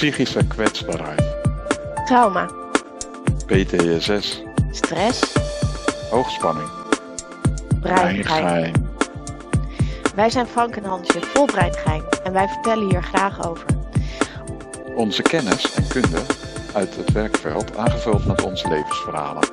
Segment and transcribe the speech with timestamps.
[0.00, 1.22] psychische kwetsbaarheid,
[2.06, 2.48] trauma,
[3.46, 5.32] PTSS, stress,
[6.10, 6.68] hoogspanning,
[7.80, 8.72] breingeheim.
[10.14, 13.66] Wij zijn Frank en Hansje, vol breingeheim en wij vertellen hier graag over.
[14.96, 16.22] Onze kennis en kunde
[16.74, 19.48] uit het werkveld aangevuld met onze levensverhalen.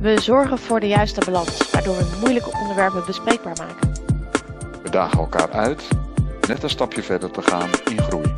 [0.00, 3.92] We zorgen voor de juiste balans, waardoor we moeilijke onderwerpen bespreekbaar maken.
[4.82, 5.88] We dagen elkaar uit
[6.48, 8.29] net een stapje verder te gaan in groei.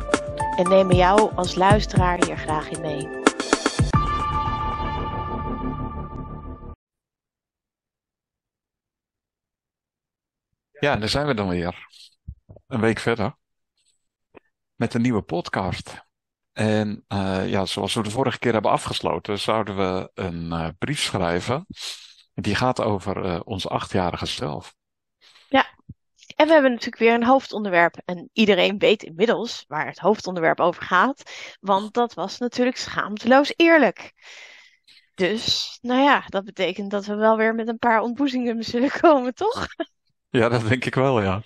[0.57, 3.07] En nemen jou als luisteraar hier graag in mee.
[10.79, 11.87] Ja, daar zijn we dan weer.
[12.67, 13.35] Een week verder.
[14.75, 16.05] Met een nieuwe podcast.
[16.51, 21.01] En eh, ja, zoals we de vorige keer hebben afgesloten, zouden we een eh, brief
[21.01, 21.65] schrijven.
[22.33, 24.75] Die gaat over eh, onze achtjarige zelf.
[26.35, 28.01] En we hebben natuurlijk weer een hoofdonderwerp.
[28.05, 31.31] En iedereen weet inmiddels waar het hoofdonderwerp over gaat.
[31.59, 34.13] Want dat was natuurlijk schaamteloos eerlijk.
[35.15, 39.33] Dus, nou ja, dat betekent dat we wel weer met een paar ontboezingen zullen komen,
[39.33, 39.67] toch?
[40.29, 41.41] Ja, dat denk ik wel, ja.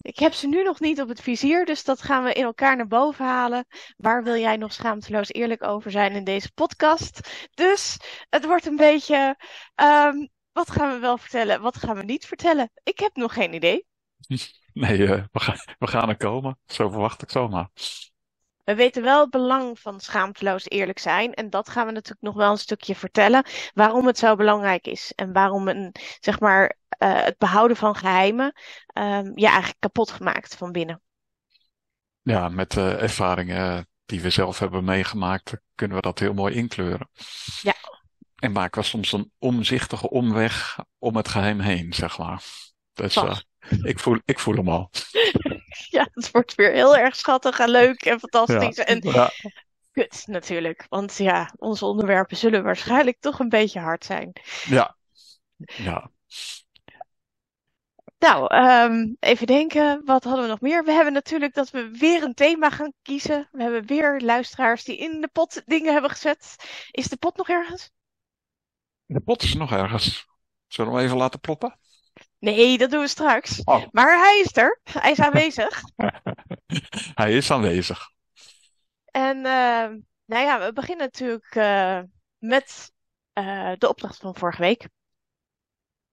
[0.00, 2.76] Ik heb ze nu nog niet op het vizier, dus dat gaan we in elkaar
[2.76, 3.66] naar boven halen.
[3.96, 7.46] Waar wil jij nog schaamteloos eerlijk over zijn in deze podcast?
[7.54, 7.96] Dus
[8.28, 9.36] het wordt een beetje,
[9.74, 12.70] ehm, wat gaan we wel vertellen, wat gaan we niet vertellen?
[12.82, 13.86] Ik heb nog geen idee.
[14.72, 16.58] Nee, eh, we, gaan, we gaan er komen.
[16.66, 17.70] Zo verwacht ik zomaar.
[18.64, 21.34] We weten wel het belang van schaamteloos eerlijk zijn.
[21.34, 23.46] En dat gaan we natuurlijk nog wel een stukje vertellen.
[23.74, 25.12] Waarom het zo belangrijk is.
[25.14, 28.52] En waarom een, zeg maar, eh, het behouden van geheimen
[28.86, 31.02] ehm, je eigenlijk kapot gemaakt van binnen.
[32.22, 37.08] Ja, met de ervaringen die we zelf hebben meegemaakt, kunnen we dat heel mooi inkleuren.
[37.62, 37.74] Ja.
[38.34, 42.42] En maken we soms een omzichtige omweg om het geheim heen, zeg maar.
[42.92, 43.36] Dus eh.
[43.82, 44.90] Ik, voel, ik voel hem al.
[45.90, 48.76] Ja, het wordt weer heel erg schattig en leuk en fantastisch.
[48.76, 48.84] Ja.
[48.84, 49.30] En Ja,
[49.92, 50.86] kut natuurlijk.
[50.88, 54.32] Want ja, onze onderwerpen zullen waarschijnlijk toch een beetje hard zijn.
[54.64, 54.96] ja,
[55.56, 56.10] ja.
[58.18, 60.84] Nou, ehm, even denken, wat hadden we nog meer?
[60.84, 63.48] We hebben natuurlijk dat we weer een thema gaan kiezen.
[63.52, 66.56] We hebben weer luisteraars die in de pot dingen hebben gezet.
[66.90, 67.90] Is de pot nog ergens?
[69.06, 70.26] De pot is nog ergens.
[70.66, 71.78] Zullen we hem even laten ploppen?
[72.38, 73.64] Nee, dat doen we straks.
[73.64, 73.84] Oh.
[73.90, 74.80] Maar hij is er.
[74.82, 75.82] Hij is aanwezig.
[77.14, 78.10] Hij is aanwezig.
[79.04, 82.00] En ehm, nou ja, we beginnen natuurlijk eh,
[82.38, 82.92] met
[83.32, 84.88] eh, de opdracht van vorige week.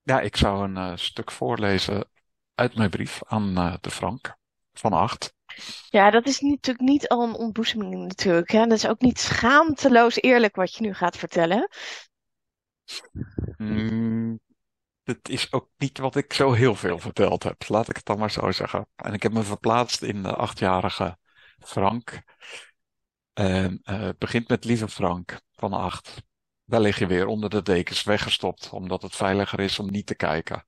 [0.02, 2.10] Ja, ik zou een eh, stuk voorlezen
[2.54, 4.36] uit mijn brief aan de Frank
[4.72, 5.34] van acht.
[5.88, 8.50] Ja, dat is natuurlijk niet al een ontboezeming natuurlijk.
[8.50, 8.66] Hè?
[8.66, 11.68] Dat is ook niet schaamteloos eerlijk wat je nu gaat vertellen.
[13.56, 14.40] Mm,
[15.06, 18.18] het is ook niet wat ik zo heel veel verteld heb, laat ik het dan
[18.18, 18.88] maar zo zeggen.
[18.96, 21.18] En ik heb me verplaatst in de achtjarige
[21.58, 22.22] Frank.
[23.32, 26.22] En eh, begint met lieve Frank van acht.
[26.64, 30.14] Daar lig je weer onder de dekens weggestopt, omdat het veiliger is om niet te
[30.14, 30.66] kijken.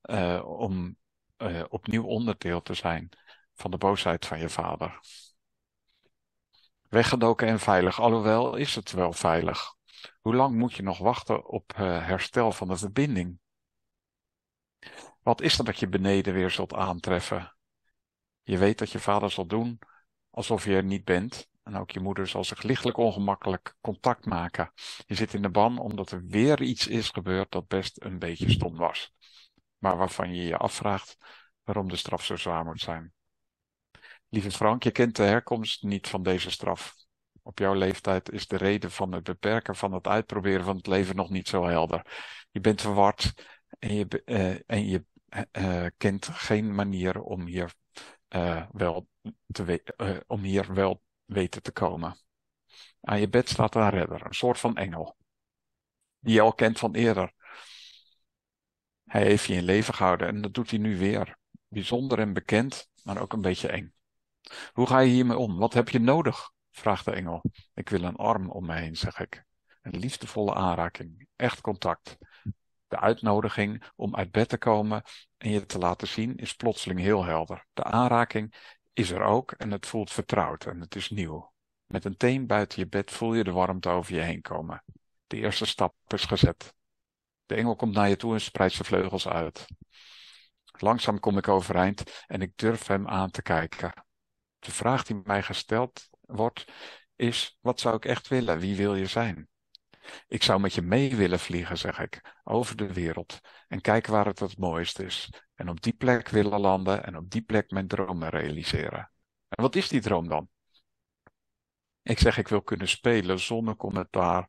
[0.00, 0.96] Eh, om
[1.36, 3.08] eh, opnieuw onderdeel te zijn
[3.54, 5.00] van de boosheid van je vader.
[6.88, 9.76] Weggedoken en veilig, alhoewel is het wel veilig.
[10.20, 13.38] Hoe lang moet je nog wachten op eh, herstel van de verbinding?
[15.22, 17.56] Wat is er dat je beneden weer zult aantreffen?
[18.42, 19.78] Je weet dat je vader zal doen
[20.30, 21.48] alsof je er niet bent.
[21.62, 24.72] En ook je moeder zal zich lichtelijk ongemakkelijk contact maken.
[25.06, 28.50] Je zit in de ban omdat er weer iets is gebeurd dat best een beetje
[28.50, 29.12] stom was.
[29.78, 31.16] Maar waarvan je je afvraagt
[31.62, 33.12] waarom de straf zo zwaar moet zijn.
[34.28, 36.94] Lieve Frank, je kent de herkomst niet van deze straf.
[37.48, 41.16] Op jouw leeftijd is de reden van het beperken van het uitproberen van het leven
[41.16, 42.06] nog niet zo helder.
[42.50, 43.34] Je bent verward
[43.78, 45.42] en je, eh, en je eh,
[45.84, 47.74] eh, kent geen manier om hier,
[48.72, 49.08] wel
[49.46, 49.82] te
[50.26, 52.18] om hier wel weten te komen.
[53.00, 55.16] Aan je bed staat een redder, een soort van engel,
[56.18, 57.32] die je al kent van eerder.
[59.04, 61.38] Hij heeft je in leven gehouden en dat doet hij nu weer.
[61.68, 63.92] Bijzonder en bekend, maar ook een beetje eng.
[64.72, 65.58] Hoe ga je hiermee om?
[65.58, 66.56] Wat heb je nodig?
[66.78, 67.42] Vraagt de engel.
[67.74, 69.44] Ik wil een arm om me heen, zeg ik.
[69.82, 72.16] Een liefdevolle aanraking, echt contact.
[72.88, 75.02] De uitnodiging om uit bed te komen
[75.36, 77.66] en je te laten zien is plotseling heel helder.
[77.72, 81.52] De aanraking is er ook en het voelt vertrouwd en het is nieuw.
[81.86, 84.84] Met een teen buiten je bed voel je de warmte over je heen komen.
[85.26, 86.74] De eerste stap is gezet.
[87.46, 89.66] De engel komt naar je toe en spreidt zijn vleugels uit.
[90.78, 94.04] Langzaam kom ik overeind en ik durf hem aan te kijken.
[94.58, 96.64] De vraag die mij gesteld wordt
[97.16, 98.58] is: wat zou ik echt willen?
[98.58, 99.48] Wie wil je zijn?
[100.28, 104.26] Ik zou met je mee willen vliegen, zeg ik, over de wereld en kijken waar
[104.26, 105.32] het het mooist is.
[105.54, 109.10] En op die plek willen landen en op die plek mijn dromen realiseren.
[109.48, 110.48] En wat is die droom dan?
[112.02, 114.48] Ik zeg, ik wil kunnen spelen zonder commentaar,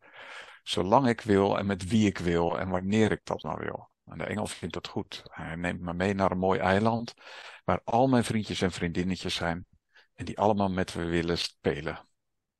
[0.63, 3.89] zolang ik wil en met wie ik wil en wanneer ik dat nou wil.
[4.05, 5.23] En de engel vindt dat goed.
[5.23, 7.13] Hij neemt me mee naar een mooi eiland,
[7.63, 9.67] waar al mijn vriendjes en vriendinnetjes zijn
[10.19, 12.07] en die allemaal met me willen spelen.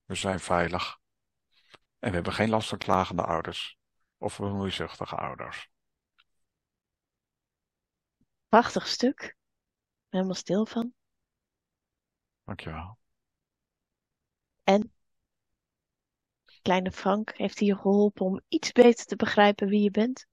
[0.06, 1.00] We zijn veilig.
[2.00, 3.78] En we hebben geen last van klagende ouders
[4.18, 5.70] of bemoeizuchtige ouders.
[8.48, 9.38] Prachtig stuk.
[10.10, 10.94] Helemaal stil van.
[12.44, 12.98] Dankjewel.
[14.64, 14.94] En
[16.62, 20.28] kleine Frank, heeft hij je geholpen om iets beter te begrijpen wie je bent?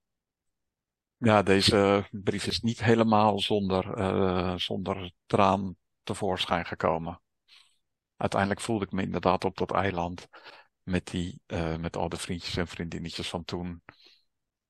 [1.17, 5.77] Ja, deze brief is niet helemaal zonder, uh, zonder traan
[6.07, 7.21] tevoorschijn gekomen.
[8.15, 10.27] Uiteindelijk voelde ik me inderdaad op dat eiland
[10.83, 13.83] met, die, uh, met al de vriendjes en vriendinnetjes van toen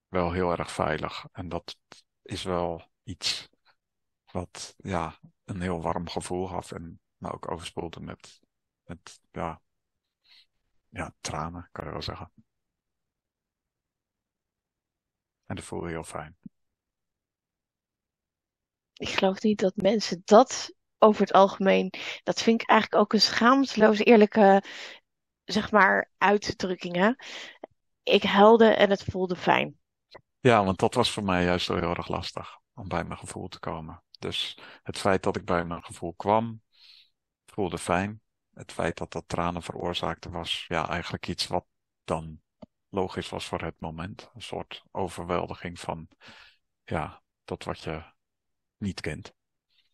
[0.07, 1.25] wel heel erg veilig.
[1.31, 1.77] En dat
[2.21, 3.49] is wel iets
[4.31, 8.39] wat ja, een heel warm gevoel gaf en me ook overspoelde met,
[8.83, 9.61] met ja,
[10.89, 12.31] ja, tranen, kan je wel zeggen.
[15.45, 16.37] En dat voelde heel fijn.
[18.93, 23.21] Ik geloof niet dat mensen dat over het algemeen, dat vind ik eigenlijk ook een
[23.21, 24.63] schaamteloos eerlijke,
[25.43, 26.95] zeg maar, uitdrukking.
[26.95, 27.11] Hè?
[28.03, 29.79] Ik huilde en het voelde fijn.
[30.39, 33.59] Ja, want dat was voor mij juist heel erg lastig om bij mijn gevoel te
[33.59, 34.03] komen.
[34.19, 36.61] Dus het feit dat ik bij mijn gevoel kwam,
[37.45, 38.21] voelde fijn.
[38.53, 41.65] Het feit dat dat tranen veroorzaakte was ja, eigenlijk iets wat
[42.03, 42.41] dan
[42.89, 44.31] logisch was voor het moment.
[44.33, 46.07] Een soort overweldiging van
[46.83, 48.03] ja, dat wat je
[48.77, 49.36] niet kent.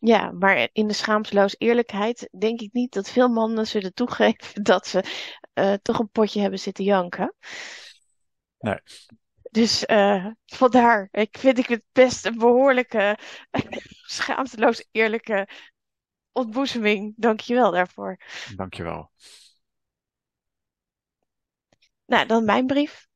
[0.04, 4.86] Ja, maar in de schaamteloos eerlijkheid denk ik niet dat veel mannen zullen toegeven dat
[4.86, 5.04] ze
[5.54, 7.34] uh, toch een potje hebben zitten janken.
[8.58, 8.78] Nee.
[9.50, 13.18] Dus uh, vandaar, ik vind ik het best een behoorlijke,
[14.16, 15.48] schaamteloos eerlijke
[16.32, 17.14] ontboezeming.
[17.16, 18.20] Dank je wel daarvoor.
[18.56, 19.10] Dank je wel.
[22.06, 23.06] Nou, dan mijn brief.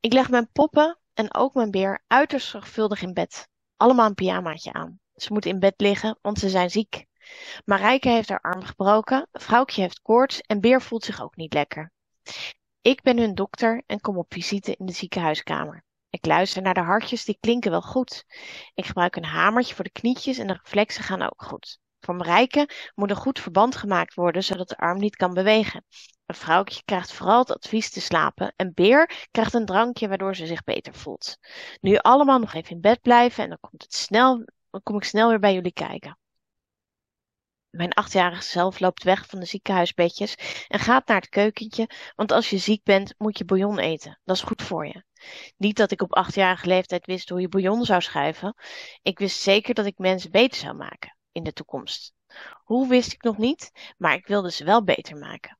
[0.00, 3.49] Ik leg mijn poppen en ook mijn beer uiterst zorgvuldig in bed.
[3.80, 5.00] Allemaal een pyjamaatje aan.
[5.14, 7.06] Ze moeten in bed liggen, want ze zijn ziek.
[7.64, 11.92] Marijke heeft haar arm gebroken, vrouwtje heeft koorts en Beer voelt zich ook niet lekker.
[12.80, 15.84] Ik ben hun dokter en kom op visite in de ziekenhuiskamer.
[16.10, 18.24] Ik luister naar de hartjes, die klinken wel goed.
[18.74, 21.78] Ik gebruik een hamertje voor de knietjes en de reflexen gaan ook goed.
[22.00, 25.84] Voor Marijke moet een goed verband gemaakt worden, zodat de arm niet kan bewegen.
[26.30, 30.46] Een vrouwtje krijgt vooral het advies te slapen en Beer krijgt een drankje waardoor ze
[30.46, 31.38] zich beter voelt.
[31.80, 35.04] Nu allemaal nog even in bed blijven en dan, komt het snel, dan kom ik
[35.04, 36.18] snel weer bij jullie kijken.
[37.70, 42.50] Mijn achtjarige zelf loopt weg van de ziekenhuisbedjes en gaat naar het keukentje, want als
[42.50, 44.20] je ziek bent moet je bouillon eten.
[44.24, 45.04] Dat is goed voor je.
[45.56, 48.54] Niet dat ik op achtjarige leeftijd wist hoe je bouillon zou schuiven.
[49.02, 52.14] Ik wist zeker dat ik mensen beter zou maken in de toekomst.
[52.64, 55.59] Hoe wist ik nog niet, maar ik wilde ze wel beter maken.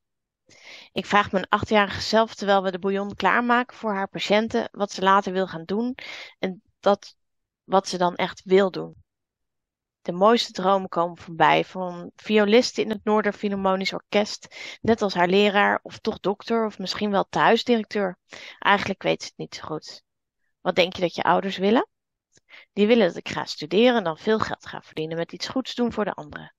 [0.92, 5.02] Ik vraag mijn achtjarige zelf terwijl we de bouillon klaarmaken voor haar patiënten wat ze
[5.02, 5.94] later wil gaan doen
[6.38, 7.16] en dat
[7.64, 9.02] wat ze dan echt wil doen.
[10.02, 15.81] De mooiste dromen komen voorbij van violisten in het Noorder Orkest, net als haar leraar
[15.82, 18.19] of toch dokter of misschien wel thuisdirecteur.
[18.58, 20.02] Eigenlijk weet ze het niet zo goed.
[20.60, 21.88] Wat denk je dat je ouders willen?
[22.72, 25.75] Die willen dat ik ga studeren en dan veel geld ga verdienen met iets goeds
[25.75, 26.54] doen voor de anderen.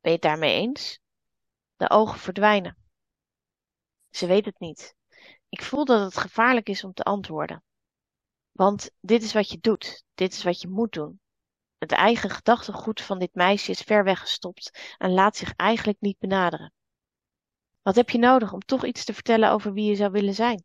[0.00, 1.00] Ben je het daarmee eens?
[1.76, 2.81] De ogen verdwijnen.
[4.12, 4.94] Ze weet het niet.
[5.48, 7.62] Ik voel dat het gevaarlijk is om te antwoorden.
[8.50, 11.20] Want dit is wat je doet, dit is wat je moet doen.
[11.78, 16.72] Het eigen gedachtegoed van dit meisje is ver weggestopt en laat zich eigenlijk niet benaderen.
[17.82, 20.64] Wat heb je nodig om toch iets te vertellen over wie je zou willen zijn?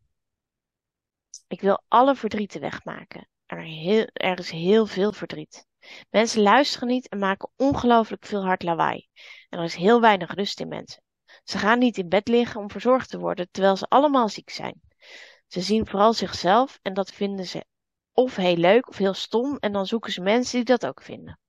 [1.48, 3.27] Ik wil alle verdrieten wegmaken.
[3.46, 5.68] Er, heel, er is heel veel verdriet.
[6.10, 9.08] Mensen luisteren niet en maken ongelooflijk veel hard lawaai.
[9.50, 11.04] En er is heel weinig rust in mensen.
[11.50, 14.82] Ze gaan niet in bed liggen om verzorgd te worden, terwijl ze allemaal ziek zijn.
[15.48, 17.66] Ze zien vooral zichzelf en dat vinden ze
[18.13, 21.39] of heel leuk of heel stom en dan zoeken ze mensen die dat ook vinden.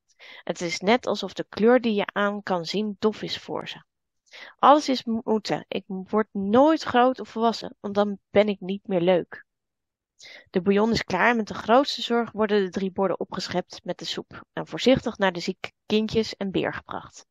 [0.42, 3.84] Het is net alsof de kleur die je aan kan zien dof is voor ze.
[4.58, 5.64] Alles is moeten.
[5.68, 9.46] Ik word nooit groot of volwassen, want dan ben ik niet meer leuk.
[10.50, 13.98] De bouillon is klaar en met de grootste zorg worden de drie borden opgeschept met
[13.98, 17.26] de soep en voorzichtig naar de zieke kindjes en beer gebracht.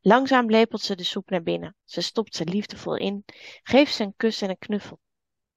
[0.00, 1.76] Langzaam lepelt ze de soep naar binnen.
[1.84, 3.24] Ze stopt ze liefdevol in,
[3.62, 5.00] geeft ze een kus en een knuffel.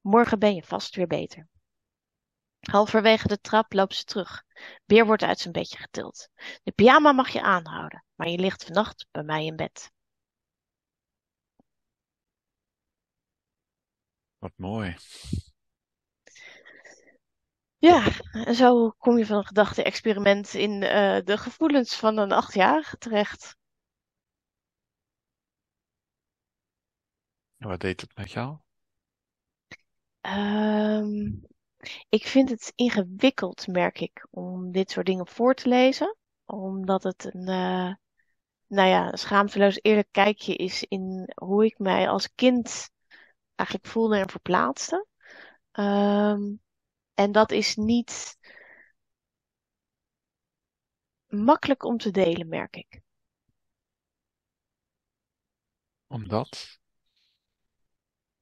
[0.01, 1.47] Morgen ben je vast weer beter.
[2.59, 4.43] Halverwege de trap loopt ze terug.
[4.85, 6.29] Beer wordt uit zijn bedje getild.
[6.63, 9.91] De pyjama mag je aanhouden, maar je ligt vannacht bij mij in bed.
[14.37, 14.95] Wat mooi.
[17.81, 22.97] Ja, en zo kom je van een gedachte-experiment in uh, de gevoelens van een achtjarige
[22.97, 23.55] terecht.
[27.57, 28.57] Wat deed het met jou?
[30.21, 31.31] Ehm,
[32.09, 36.17] ik vind het ingewikkeld, merk ik, om dit soort dingen voor te lezen.
[36.45, 37.93] Omdat het een, uh,
[38.67, 42.89] nou ja, schaamteloos eerlijk kijkje is in hoe ik mij als kind
[43.55, 45.05] eigenlijk voelde en verplaatste.
[45.71, 46.61] Um,
[47.13, 48.37] en dat is niet
[51.27, 53.01] makkelijk om te delen, merk ik.
[56.07, 56.79] Omdat?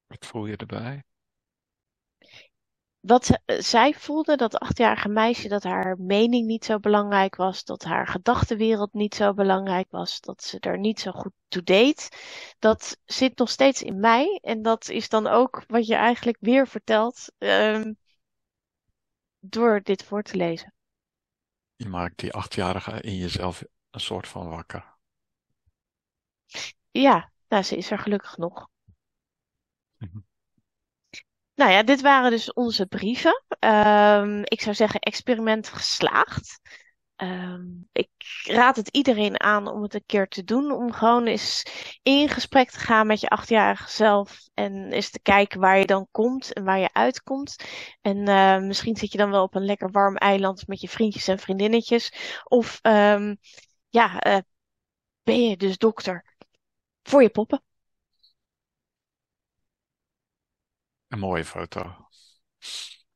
[0.06, 1.04] Wat voel je erbij?
[3.00, 7.82] Wat eh, zij voelde, dat achtjarige meisje, dat haar mening niet zo belangrijk was, dat
[7.82, 12.08] haar gedachtenwereld niet zo belangrijk was, dat ze er niet zo goed toe deed,
[12.58, 14.38] dat zit nog steeds in mij.
[14.42, 17.96] En dat is dan ook wat je eigenlijk weer vertelt um,
[19.40, 20.74] door dit voor te lezen.
[21.76, 24.98] Je maakt die achtjarige in jezelf een soort van wakker.
[26.90, 28.68] Ja, nou, ze is er gelukkig nog.
[29.96, 30.18] Mhm.
[31.54, 33.44] Nou ja, dit waren dus onze brieven.
[33.58, 36.60] Um, ik zou zeggen, experiment geslaagd.
[37.22, 38.10] Um, ik
[38.42, 40.72] raad het iedereen aan om het een keer te doen.
[40.72, 41.66] Om gewoon eens
[42.02, 44.48] in gesprek te gaan met je achtjarige zelf.
[44.54, 47.64] En eens te kijken waar je dan komt en waar je uitkomt.
[48.00, 51.28] En uh, misschien zit je dan wel op een lekker warm eiland met je vriendjes
[51.28, 52.12] en vriendinnetjes.
[52.44, 53.38] Of um,
[53.88, 54.38] ja, uh,
[55.22, 56.36] ben je dus dokter
[57.02, 57.62] voor je poppen.
[61.08, 62.08] Een mooie foto.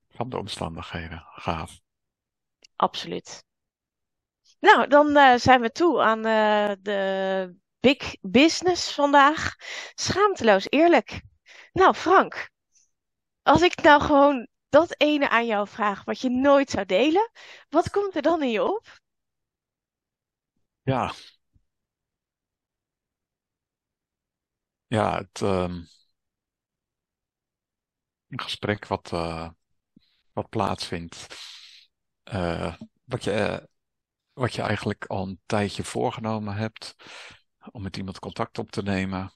[0.08, 1.24] Van de omstandigheden.
[1.26, 1.80] Gaaf.
[2.76, 3.44] Absoluut.
[4.64, 9.54] Nou, dan uh, zijn we toe aan uh, de big business vandaag.
[9.94, 11.22] Schaamteloos eerlijk.
[11.72, 12.50] Nou, Frank.
[13.42, 17.30] Als ik nou gewoon dat ene aan jou vraag wat je nooit zou delen,
[17.68, 19.00] wat komt er dan in je op?
[20.82, 21.12] Ja.
[24.86, 25.88] Ja, het, um,
[28.28, 29.50] een gesprek wat, uh,
[30.32, 31.26] wat plaatsvindt.
[33.04, 33.68] Wat, je,
[34.34, 36.96] wat je eigenlijk al een tijdje voorgenomen hebt
[37.70, 39.32] om met iemand contact op te nemen.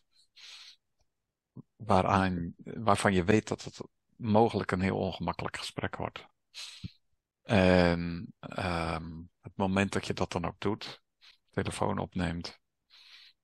[1.76, 3.80] Waarvan je weet dat het
[4.16, 6.26] mogelijk een heel ongemakkelijk gesprek wordt.
[7.42, 11.02] En um, het moment dat je dat dan ook doet,
[11.50, 12.58] telefoon opneemt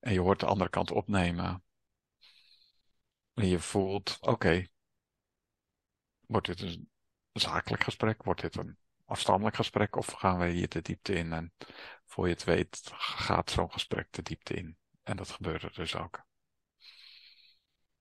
[0.00, 1.64] en je hoort de andere kant opnemen.
[3.34, 4.66] En je voelt, oké,
[6.26, 6.90] Wordt dit een
[7.32, 8.22] zakelijk gesprek?
[8.22, 9.96] Wordt dit een afstandelijk gesprek?
[9.96, 11.32] Of gaan we hier de diepte in?
[11.32, 11.52] En
[12.04, 14.78] voor je het weet gaat zo'n gesprek de diepte in.
[15.02, 16.22] En dat gebeurde dus ook.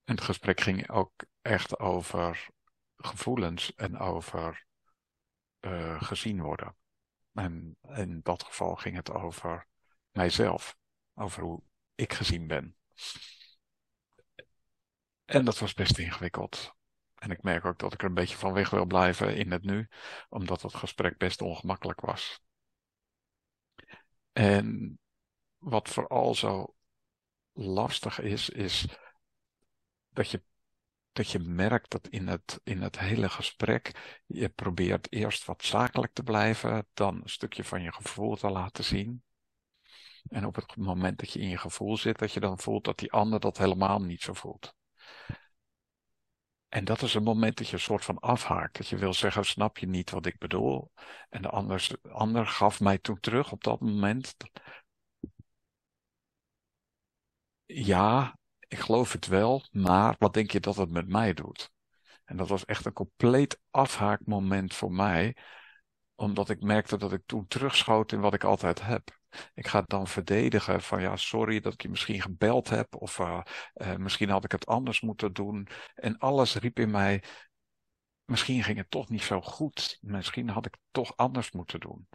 [0.04, 2.48] En het gesprek ging ook echt over
[2.96, 4.66] gevoelens en over
[5.60, 6.76] uh, gezien worden.
[7.32, 9.66] En in dat geval ging het over
[10.10, 10.76] mijzelf,
[11.14, 11.62] over hoe
[11.94, 12.76] ik gezien ben.
[15.24, 16.74] En dat was best ingewikkeld.
[17.24, 19.64] En ik merk ook dat ik er een beetje van weg wil blijven in het
[19.64, 19.88] nu,
[20.28, 22.40] omdat het gesprek best ongemakkelijk was.
[24.32, 24.98] En
[25.58, 26.74] wat vooral zo
[27.52, 28.86] lastig is, is
[30.08, 30.42] dat je,
[31.12, 36.12] dat je merkt dat in het, in het hele gesprek je probeert eerst wat zakelijk
[36.12, 39.22] te blijven, dan een stukje van je gevoel te laten zien.
[40.28, 42.98] En op het moment dat je in je gevoel zit, dat je dan voelt dat
[42.98, 44.74] die ander dat helemaal niet zo voelt.
[46.74, 48.76] En dat is een moment dat je een soort van afhaakt.
[48.76, 50.90] Dat je wil zeggen, snap je niet wat ik bedoel?
[51.28, 54.36] En de ander, ander gaf mij toen terug op dat moment.
[57.66, 58.38] Ja,
[58.68, 61.70] ik geloof het wel, maar wat denk je dat het met mij doet?
[62.24, 65.36] En dat was echt een compleet afhaakmoment voor mij,
[66.14, 69.18] omdat ik merkte dat ik toen terugschoot in wat ik altijd heb.
[69.54, 73.18] Ik ga het dan verdedigen van ja, sorry dat ik je misschien gebeld heb of
[73.18, 73.40] uh,
[73.74, 75.68] uh, misschien had ik het anders moeten doen.
[75.94, 77.22] En alles riep in mij,
[78.24, 79.98] misschien ging het toch niet zo goed.
[80.00, 82.08] Misschien had ik het toch anders moeten doen.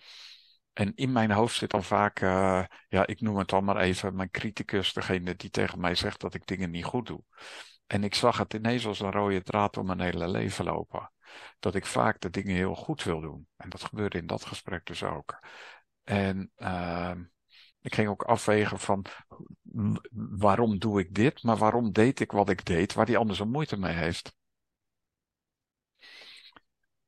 [0.73, 4.15] En in mijn hoofd zit dan vaak, uh, ja, ik noem het dan maar even,
[4.15, 7.23] mijn criticus, degene die tegen mij zegt dat ik dingen niet goed doe.
[7.87, 11.11] En ik zag het ineens als een rode draad om mijn hele leven lopen.
[11.59, 13.47] Dat ik vaak de dingen heel goed wil doen.
[13.57, 15.39] En dat gebeurde in dat gesprek dus ook.
[16.09, 17.15] En uh,
[17.81, 19.05] ik ging ook afwegen van
[20.37, 23.45] waarom doe ik dit, maar waarom deed ik wat ik deed, waar die ander zo
[23.45, 24.35] moeite mee heeft.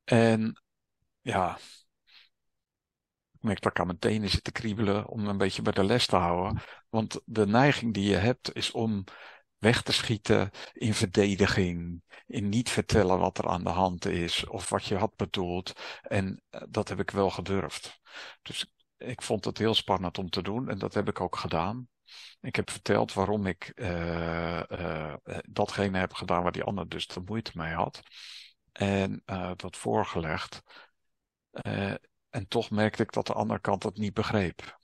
[0.04, 0.62] En
[1.20, 1.56] ja,
[3.32, 5.84] ik merk dat ik aan mijn tenen zit te kriebelen om een beetje bij de
[5.84, 6.62] les te houden.
[6.88, 9.04] Want de neiging die je hebt is om
[9.58, 14.68] weg te schieten in verdediging, in niet vertellen wat er aan de hand is of
[14.68, 15.72] wat je had bedoeld.
[16.02, 18.00] En eh, dat heb ik wel gedurfd.
[18.42, 18.72] Dus
[19.04, 21.88] ik vond het heel spannend om te doen en dat heb ik ook gedaan.
[22.40, 23.72] Ik heb verteld waarom ik
[25.48, 28.02] datgene heb gedaan waar die ander dus de moeite mee had.
[28.72, 29.22] En
[29.56, 30.62] dat voorgelegd.
[32.30, 34.80] en toch merkte ik dat de andere kant het niet begreep.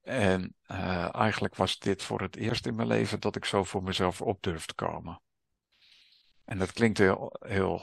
[0.00, 0.56] En
[1.10, 4.42] eigenlijk was dit voor het eerst in mijn leven dat ik zo voor mezelf op
[4.42, 5.22] durf te komen.
[6.44, 7.82] En dat klinkt heel, heel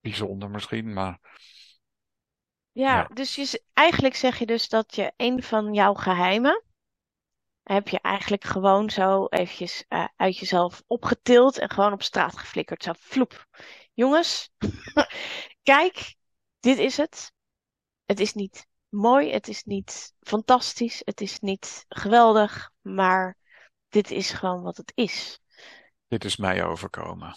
[0.00, 1.20] bijzonder misschien, maar.
[2.74, 3.08] Ja, ja.
[3.14, 6.64] dus je, eigenlijk zeg je dus dat je een van jouw geheimen.
[7.62, 12.82] heb je eigenlijk gewoon zo eventjes uh, uit jezelf opgetild en gewoon op straat geflikkerd.
[12.82, 13.46] Zo vloep.
[13.92, 14.50] Jongens,
[15.62, 16.14] kijk,
[16.60, 17.32] dit is het.
[18.04, 23.38] Het is niet mooi, het is niet fantastisch, het is niet geweldig, maar
[23.88, 25.40] dit is gewoon wat het is.
[26.08, 27.36] Dit is mij overkomen.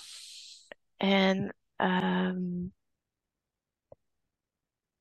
[0.96, 2.76] En um,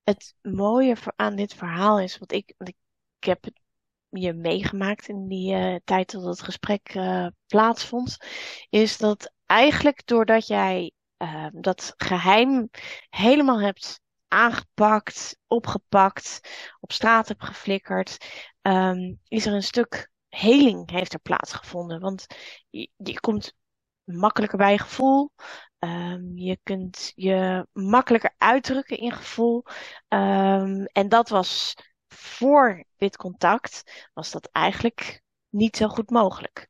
[0.09, 2.75] het mooie aan dit verhaal is, wat ik, ik,
[3.19, 3.59] heb het
[4.09, 8.17] je meegemaakt in die uh, tijd dat het gesprek uh, plaatsvond,
[8.69, 12.69] is dat eigenlijk doordat jij uh, dat geheim
[13.09, 16.39] helemaal hebt aangepakt, opgepakt,
[16.79, 18.17] op straat heb geflikkerd,
[18.61, 21.99] um, is er een stuk heling heeft er plaatsgevonden.
[21.99, 22.25] Want
[22.69, 23.53] je, je komt
[24.03, 25.31] makkelijker bij je gevoel.
[25.79, 29.65] Um, je kunt je makkelijker uitdrukken in gevoel.
[30.07, 31.75] Um, en dat was
[32.07, 36.69] voor dit contact, was dat eigenlijk niet zo goed mogelijk.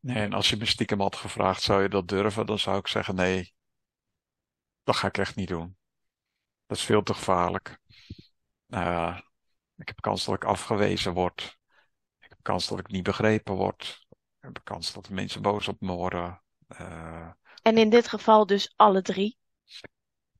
[0.00, 2.46] Nee, en als je me stiekem had gevraagd, zou je dat durven?
[2.46, 3.54] Dan zou ik zeggen, nee,
[4.82, 5.76] dat ga ik echt niet doen.
[6.66, 7.78] Dat is veel te gevaarlijk.
[8.68, 9.20] Uh,
[9.76, 11.58] ik heb kans dat ik afgewezen word.
[12.18, 14.06] Ik heb kans dat ik niet begrepen word.
[14.10, 16.42] Ik heb kans dat mensen boos op me worden.
[16.80, 17.30] Uh,
[17.66, 19.38] en in dit geval dus alle drie?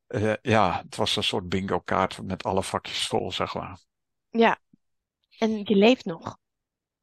[0.09, 3.79] Uh, ja, het was een soort bingo kaart met alle vakjes vol, zeg maar.
[4.31, 4.59] Ja,
[5.39, 6.39] en je leeft nog.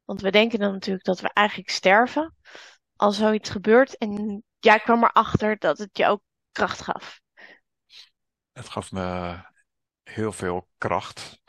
[0.04, 2.36] Want we denken dan natuurlijk dat we eigenlijk sterven
[2.96, 3.96] als zoiets gebeurt.
[3.96, 6.22] En jij kwam erachter dat het je ook
[6.52, 7.22] kracht gaf
[8.54, 9.36] het gaf me
[10.02, 11.40] heel veel kracht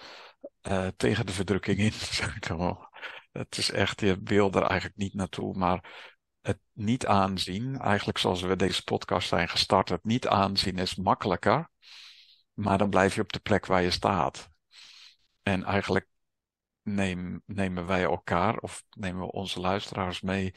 [0.62, 2.90] uh, tegen de verdrukking in, zeg ik wel.
[3.32, 6.14] Het is echt, je wil er eigenlijk niet naartoe, maar
[6.46, 11.70] het niet aanzien, eigenlijk zoals we deze podcast zijn gestart, het niet aanzien is makkelijker,
[12.54, 14.50] maar dan blijf je op de plek waar je staat.
[15.44, 16.08] En eigenlijk
[17.46, 20.54] nemen wij elkaar of nemen we onze luisteraars mee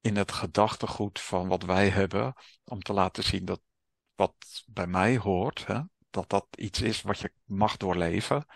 [0.00, 2.34] in het gedachtegoed van wat wij hebben,
[2.64, 3.60] om te laten zien dat
[4.14, 8.46] wat bij mij hoort, hè, dat dat iets is wat je mag doorleven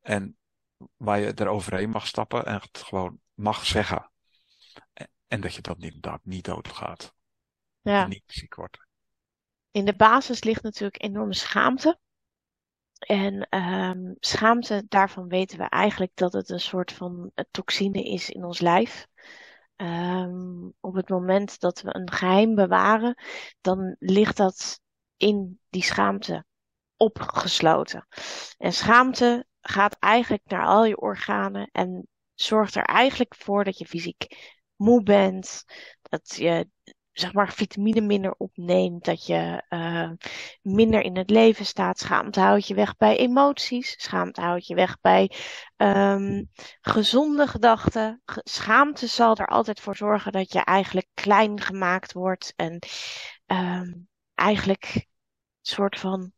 [0.00, 0.38] en
[0.96, 4.10] waar je er overheen mag stappen en het gewoon mag zeggen.
[5.30, 7.14] En dat je dat inderdaad niet doodgaat.
[7.80, 8.06] Ja.
[8.06, 8.78] niet ziek wordt.
[9.70, 11.98] In de basis ligt natuurlijk enorme schaamte.
[12.98, 18.44] En um, schaamte, daarvan weten we eigenlijk dat het een soort van toxine is in
[18.44, 19.06] ons lijf.
[19.76, 23.22] Um, op het moment dat we een geheim bewaren,
[23.60, 24.80] dan ligt dat
[25.16, 26.44] in die schaamte
[26.96, 28.06] opgesloten.
[28.58, 33.86] En schaamte gaat eigenlijk naar al je organen en zorgt er eigenlijk voor dat je
[33.86, 34.26] fysiek
[34.80, 35.64] moe bent,
[36.02, 36.68] dat je
[37.12, 40.10] zeg maar vitamine minder opneemt, dat je uh,
[40.62, 41.98] minder in het leven staat.
[41.98, 45.30] Schaamte houdt je weg bij emoties, schaamte houdt je weg bij
[45.76, 48.22] um, gezonde gedachten.
[48.44, 52.78] Schaamte zal er altijd voor zorgen dat je eigenlijk klein gemaakt wordt en
[53.46, 55.06] um, eigenlijk
[55.60, 56.32] soort van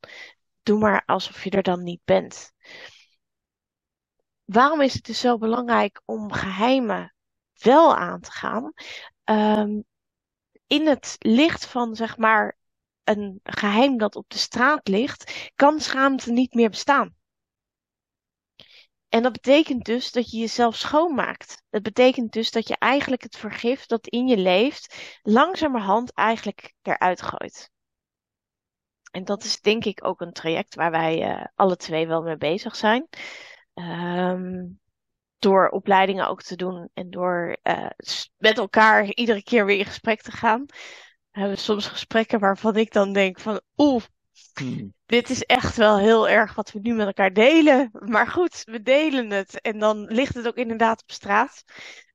[0.62, 2.52] doe maar alsof je er dan niet bent.
[4.44, 7.14] Waarom is het dus zo belangrijk om geheimen
[7.62, 8.72] wel aan te gaan?
[9.24, 9.84] Um,
[10.66, 12.58] in het licht van zeg maar
[13.04, 17.14] een geheim dat op de straat ligt, kan schaamte niet meer bestaan.
[19.08, 21.62] En dat betekent dus dat je jezelf schoonmaakt.
[21.70, 27.22] Dat betekent dus dat je eigenlijk het vergif dat in je leeft, langzamerhand eigenlijk eruit
[27.22, 27.70] gooit.
[29.10, 32.36] En dat is denk ik ook een traject waar wij uh, alle twee wel mee
[32.36, 33.08] bezig zijn.
[33.74, 34.80] Um,
[35.42, 37.86] door opleidingen ook te doen en door uh,
[38.36, 40.66] met elkaar iedere keer weer in gesprek te gaan.
[41.30, 44.02] Hebben we soms gesprekken waarvan ik dan denk van oeh,
[44.54, 44.94] hmm.
[45.06, 47.90] dit is echt wel heel erg wat we nu met elkaar delen.
[47.92, 51.64] Maar goed, we delen het en dan ligt het ook inderdaad op straat.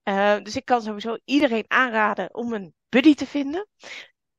[0.03, 3.67] Uh, dus ik kan sowieso iedereen aanraden om een buddy te vinden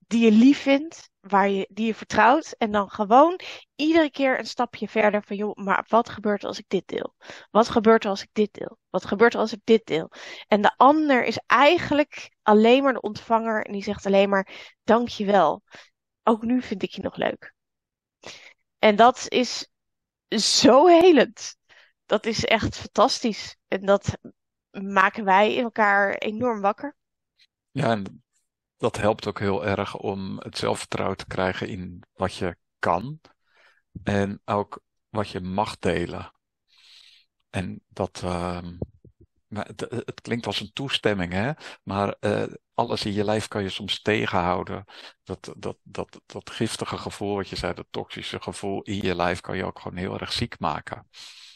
[0.06, 2.54] die je lief vindt, waar je, die je vertrouwt.
[2.58, 3.40] En dan gewoon
[3.74, 7.14] iedere keer een stapje verder van, joh, maar wat gebeurt er als ik dit deel?
[7.50, 8.78] Wat gebeurt er als ik dit deel?
[8.90, 10.10] Wat gebeurt er als ik dit deel?
[10.46, 15.62] En de ander is eigenlijk alleen maar de ontvanger en die zegt alleen maar, dankjewel.
[16.22, 17.54] Ook nu vind ik je nog leuk.
[18.78, 19.68] En dat is
[20.28, 21.56] zo helend.
[22.06, 23.56] Dat is echt fantastisch.
[23.68, 24.18] En dat
[24.70, 26.96] maken wij elkaar enorm wakker.
[27.70, 28.02] Ja,
[28.78, 33.20] dat helpt ook heel erg om het zelfvertrouwen te krijgen in wat je kan
[34.02, 36.32] en ook wat je mag delen.
[37.50, 38.76] En dat, ehm,
[39.48, 41.52] het, het, klinkt als een toestemming, hè?
[41.82, 42.42] maar uh,
[42.74, 44.84] alles in je lijf kan je soms tegenhouden.
[45.22, 49.40] Dat, dat, dat, dat giftige gevoel, wat je zei, dat toxische gevoel in je lijf
[49.40, 51.08] kan je ook gewoon heel erg ziek maken.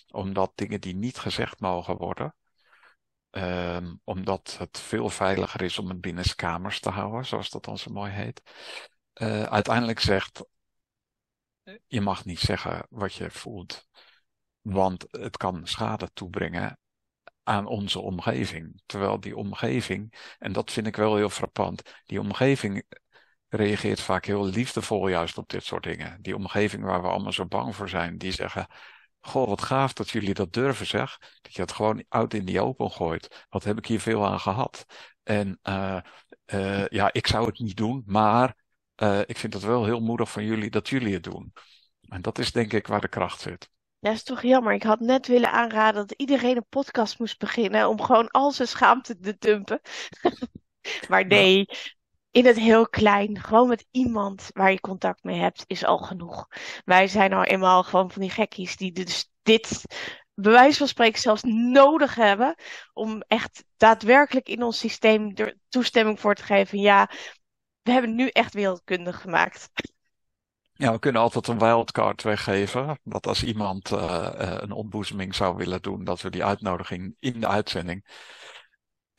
[0.08, 2.35] Omdat dingen die niet gezegd mogen worden,
[3.33, 7.79] um, omdat het veel veiliger is om het binnen kamers te houden, zoals dat dan
[7.79, 8.42] zo mooi heet.
[9.14, 10.45] Uh, uiteindelijk zegt,
[11.87, 13.88] je mag niet zeggen wat je voelt,
[14.61, 16.79] want het kan schade toebrengen
[17.42, 18.83] aan onze omgeving.
[18.87, 22.85] Terwijl die omgeving, en dat vind ik wel heel frappant, die omgeving
[23.49, 26.23] reageert vaak heel liefdevol juist op dit soort dingen.
[26.23, 28.66] Die omgeving waar we allemaal zo bang voor zijn, die zeggen,
[29.24, 31.18] Goh, wat gaaf dat jullie dat durven, zeg.
[31.42, 33.46] Dat je het gewoon oud in die open gooit.
[33.48, 34.87] Wat heb ik hier veel aan gehad?
[35.22, 35.98] En uh,
[36.46, 38.56] uh, ja, ik zou het niet doen, maar
[38.96, 41.52] uh, ik vind het wel heel moedig van jullie dat jullie het doen.
[42.08, 43.70] En dat is denk ik waar de kracht zit.
[43.98, 44.72] Ja, is toch jammer.
[44.72, 48.68] Ik had net willen aanraden dat iedereen een podcast moest beginnen om gewoon al zijn
[48.68, 49.80] schaamte te dumpen.
[51.08, 51.68] maar nee,
[52.33, 56.49] in het heel klein, gewoon met iemand waar je contact mee hebt, is al genoeg.
[56.85, 59.85] Wij zijn nou eenmaal gewoon van die gekkies die dus dit,
[60.35, 61.42] bij wijze van spreken, zelfs
[61.73, 62.55] nodig hebben
[62.92, 66.79] om echt daadwerkelijk in ons systeem er toestemming voor te geven.
[66.79, 67.11] Ja,
[67.83, 69.71] we hebben nu echt wereldkundig gemaakt.
[70.73, 73.01] Ja, we kunnen altijd een wildcard weggeven.
[73.05, 77.47] Dat als iemand uh, een ontboezeming zou willen doen, dat we die uitnodiging in de
[77.47, 78.05] uitzending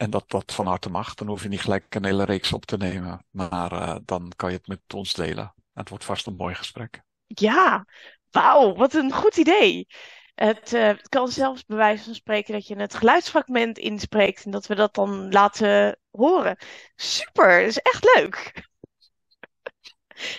[0.04, 1.14] en dat dat van harte mag.
[1.14, 3.26] Dan hoef je niet gelijk een hele reeks op te nemen.
[3.30, 5.54] Maar uh, dan kan je het met ons delen.
[5.74, 7.04] Het wordt vast een mooi gesprek.
[7.26, 7.86] Ja,
[8.32, 9.88] wauw, wat een goed idee.
[10.36, 14.52] Het, uh, het kan zelfs bij wijze van spreken dat je het geluidsfragment inspreekt en
[14.52, 16.58] dat we dat dan laten horen.
[16.96, 18.68] Super, dat is echt leuk.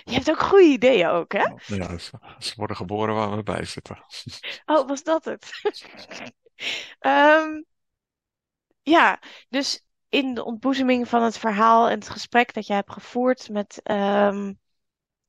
[0.04, 1.44] Je hebt ook goede ideeën ook, hè?
[1.66, 4.04] Ja, ze, ze worden geboren waar we bij zitten.
[4.64, 5.50] Oh, was dat het?
[7.00, 7.64] um,
[8.84, 13.48] ja, dus in de ontboezeming van het verhaal en het gesprek dat je hebt gevoerd
[13.48, 14.58] met um,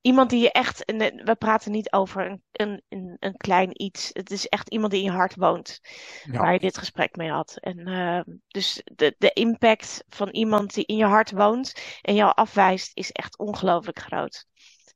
[0.01, 4.31] iemand die je echt, en we praten niet over een, een, een, klein iets, het
[4.31, 5.79] is echt iemand die in je hart woont,
[6.23, 6.39] ja.
[6.39, 7.57] waar je dit gesprek mee had.
[7.59, 12.31] En uh, dus de, de impact van iemand die in je hart woont en jou
[12.35, 14.45] afwijst, is echt ongelooflijk groot.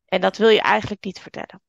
[0.05, 1.61] En dat wil je eigenlijk niet vertellen.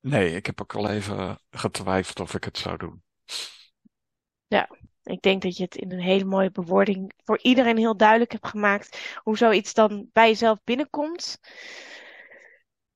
[0.00, 3.02] Nee, ik heb ook al even getwijfeld of ik het zou doen.
[4.46, 4.68] Ja,
[5.04, 8.46] ik denk dat je het in een hele mooie bewoording voor iedereen heel duidelijk hebt
[8.46, 11.38] gemaakt hoe zoiets dan bij jezelf binnenkomt.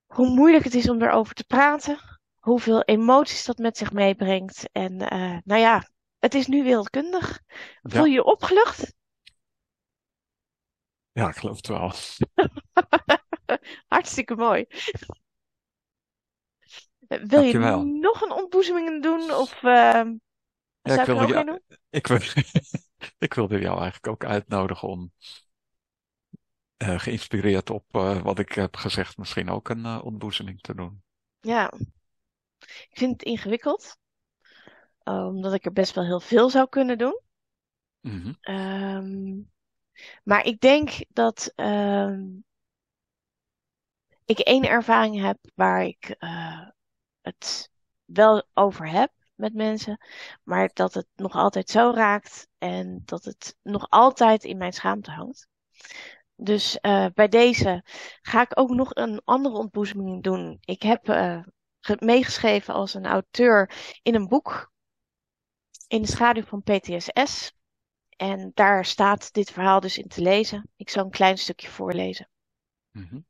[0.05, 1.99] Hoe moeilijk het is om erover te praten.
[2.39, 4.69] Hoeveel emoties dat met zich meebrengt.
[4.71, 7.41] En uh, nou ja, het is nu wereldkundig.
[7.81, 8.93] Voel je je opgelucht?
[11.11, 11.93] Ja, ik geloof het wel.
[13.87, 14.65] Hartstikke mooi.
[17.07, 17.57] Wil je
[17.99, 19.33] nog een ontboezeming doen?
[19.33, 20.01] Of, uh,
[20.95, 22.19] ja, ik wilde, jou, ik, wil,
[23.17, 25.11] ik wilde jou eigenlijk ook uitnodigen om
[26.83, 31.03] uh, geïnspireerd op uh, wat ik heb gezegd, misschien ook een uh, ontboezeming te doen.
[31.39, 31.71] Ja,
[32.59, 33.97] ik vind het ingewikkeld,
[35.03, 37.21] omdat ik er best wel heel veel zou kunnen doen.
[37.99, 38.55] Mm -hmm.
[38.55, 39.51] um,
[40.23, 42.43] maar ik denk dat um,
[44.25, 46.15] ik één ervaring heb waar ik
[47.21, 47.71] het
[48.05, 50.05] wel over heb met mensen,
[50.43, 55.11] maar dat het nog altijd zo raakt en dat het nog altijd in mijn schaamte
[55.11, 55.47] hangt.
[56.35, 57.83] Dus uh, bij deze
[58.21, 60.57] ga ik ook nog een andere ontboezeming doen.
[60.61, 61.43] Ik heb uh,
[61.99, 63.71] meegeschreven als een auteur
[64.01, 64.71] in een boek
[65.87, 67.53] in de schaduw van PTSS.
[68.09, 70.69] En daar staat dit verhaal dus in te lezen.
[70.75, 72.29] Ik zal een klein stukje voorlezen.
[72.91, 73.25] Mm -hmm.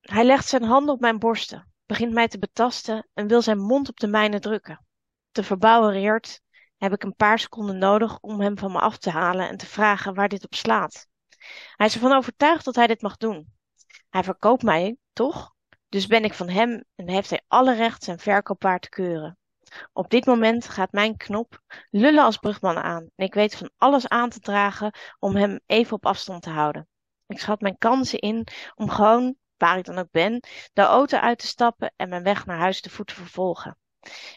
[0.00, 3.88] Hij legt zijn handen op mijn borsten begint mij te betasten en wil zijn mond
[3.88, 4.86] op de mijne drukken.
[5.30, 6.40] Te verbouwereerd
[6.76, 9.66] heb ik een paar seconden nodig om hem van me af te halen en te
[9.66, 11.06] vragen waar dit op slaat.
[11.76, 13.52] Hij is ervan overtuigd dat hij dit mag doen.
[14.08, 15.54] Hij verkoopt mij, toch?
[15.88, 19.38] Dus ben ik van hem en heeft hij alle recht zijn verkoopwaard te keuren.
[19.92, 24.08] Op dit moment gaat mijn knop lullen als brugman aan en ik weet van alles
[24.08, 26.88] aan te dragen om hem even op afstand te houden.
[27.26, 30.40] Ik schat mijn kansen in om gewoon waar ik dan ook ben,
[30.72, 33.78] de auto uit te stappen en mijn weg naar huis te voeten vervolgen.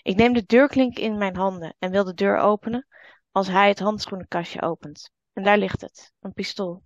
[0.02, 2.88] Ik neem de deurklink in mijn handen en wil de deur openen
[3.32, 5.12] als hij het handschoenenkastje opent.
[5.34, 6.84] En daar ligt het, een pistool.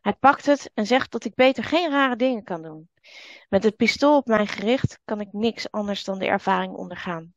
[0.00, 2.88] Hij pakt het en zegt dat ik beter geen rare dingen kan doen.
[3.48, 7.34] Met het pistool op mijn gericht kan ik niks anders dan de ervaring ondergaan.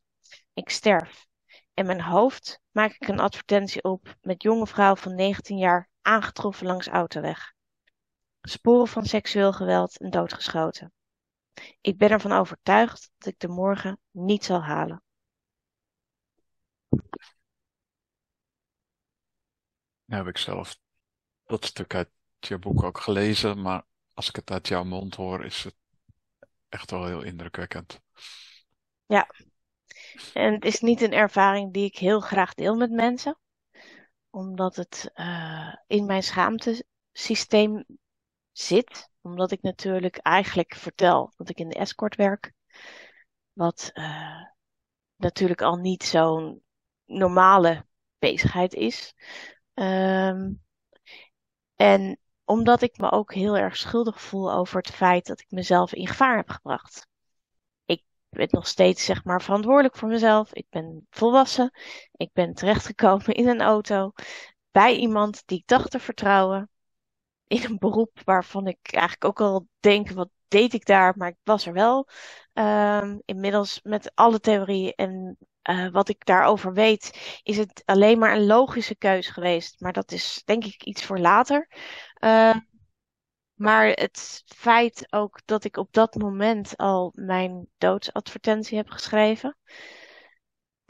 [0.54, 1.26] Ik sterf.
[1.74, 6.66] In mijn hoofd maak ik een advertentie op met jonge vrouw van 19 jaar aangetroffen
[6.66, 7.56] langs autoweg.
[8.50, 10.94] Sporen van seksueel geweld en doodgeschoten.
[11.82, 15.04] Ik ben ervan overtuigd dat ik de morgen niet zal halen.
[20.06, 20.78] Nou heb ik zelf
[21.46, 25.46] dat stuk uit je boek ook gelezen, maar als ik het uit jouw mond hoor,
[25.46, 25.76] is het
[26.70, 28.02] echt wel heel indrukwekkend.
[29.06, 29.28] Ja,
[30.34, 33.40] en het is niet een ervaring die ik heel graag deel met mensen,
[34.30, 37.86] omdat het uh, in mijn schaamtesysteem
[38.60, 39.10] zit.
[39.22, 42.54] Omdat ik natuurlijk eigenlijk vertel dat ik in de escort werk.
[43.54, 44.42] Wat uh,
[45.16, 46.62] natuurlijk al niet zo'n
[47.06, 47.86] normale
[48.20, 49.14] bezigheid is.
[49.74, 50.64] Um,
[51.76, 55.94] en omdat ik me ook heel erg schuldig voel over het feit dat ik mezelf
[55.94, 57.08] in gevaar heb gebracht.
[57.86, 60.54] Ik ben nog steeds zeg maar verantwoordelijk voor mezelf.
[60.54, 61.72] Ik ben volwassen.
[62.12, 64.12] Ik ben terechtgekomen in een auto
[64.72, 66.70] bij iemand die ik dacht te vertrouwen.
[67.48, 71.14] In een beroep waarvan ik eigenlijk ook al denk, wat deed ik daar?
[71.18, 72.08] Maar ik was er wel.
[72.54, 75.38] Um, inmiddels met alle theorieën en
[75.70, 79.80] uh, wat ik daarover weet, is het alleen maar een logische keuze geweest.
[79.80, 81.68] Maar dat is denk ik iets voor later.
[82.20, 82.56] Uh,
[83.54, 89.58] maar het feit ook dat ik op dat moment al mijn doodsadvertentie heb geschreven,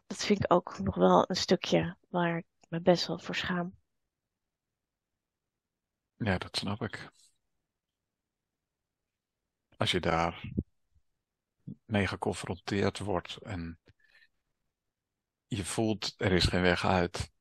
[0.07, 3.75] dat vind ik ook nog wel een stukje waar ik me best wel voor schaam.
[6.17, 7.11] Ja, dat snap ik.
[9.77, 10.51] Als je daar
[11.85, 13.79] mee geconfronteerd wordt en
[15.47, 17.31] je voelt er is geen weg uit.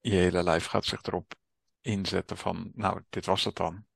[0.00, 1.34] Je hele lijf gaat zich erop
[1.80, 3.86] inzetten van, nou, dit was het dan.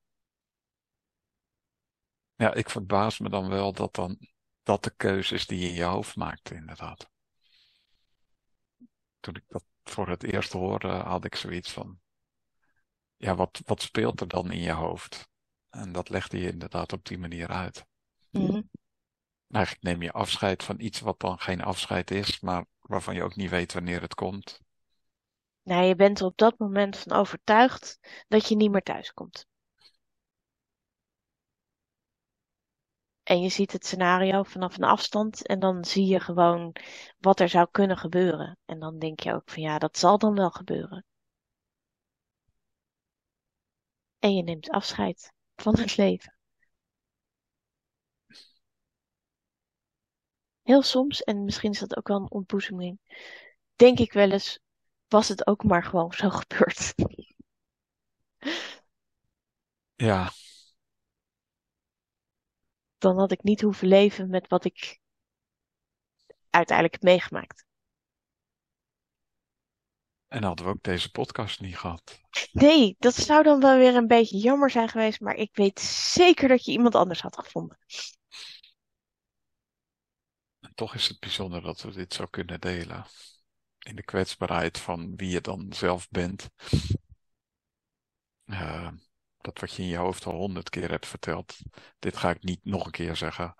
[2.35, 4.19] Ja, ik verbaas me dan wel dat dan
[4.63, 7.11] dat de keuze is die je in je hoofd maakt, inderdaad.
[9.21, 12.01] Toen ik dat voor het eerst hoorde, had ik zoiets van,
[13.19, 15.29] ja, wat, wat speelt er dan in je hoofd?
[15.71, 17.87] En dat legde je inderdaad op die manier uit.
[18.31, 18.71] Mm
[19.51, 23.37] Eigenlijk neem je afscheid van iets wat dan geen afscheid is, maar waarvan je ook
[23.37, 24.61] niet weet wanneer het komt.
[25.63, 29.47] Nou, je bent er op dat moment van overtuigd dat je niet meer thuis komt.
[33.23, 36.77] En je ziet het scenario vanaf een afstand en dan zie je gewoon
[37.19, 38.59] wat er zou kunnen gebeuren.
[38.65, 41.05] En dan denk je ook van ja, dat zal dan wel gebeuren.
[44.19, 46.39] En je neemt afscheid van het leven.
[50.69, 52.99] heel soms, en misschien is dat ook wel een ontboezeming,
[53.77, 54.59] denk ik wel eens,
[55.09, 56.95] was het ook maar gewoon zo gebeurd.
[59.97, 60.31] Ja.
[62.99, 65.01] Dan had ik niet hoeven leven met wat ik
[66.51, 67.65] uiteindelijk heb meegemaakt.
[70.29, 72.21] En hadden we ook deze podcast niet gehad.
[72.53, 75.81] Nee, dat zou dan wel weer een beetje jammer zijn geweest, maar ik weet
[76.13, 77.79] zeker dat je iemand anders had gevonden
[80.79, 83.07] toch is het bijzonder dat we dit zo kunnen delen.
[83.79, 86.49] In de kwetsbaarheid van wie je dan zelf bent.
[88.45, 88.93] Uh,
[89.41, 91.57] dat wat je in je hoofd al honderd keer hebt verteld.
[91.99, 93.55] Dit ga ik niet nog een keer zeggen.